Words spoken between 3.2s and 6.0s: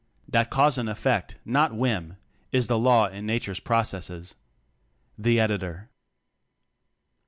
nature's pro cesses. Editor.